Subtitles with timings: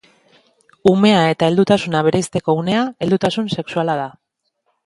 [0.91, 4.09] Umea eta heldutasuna bereizteko unea heldutasun sexuala da.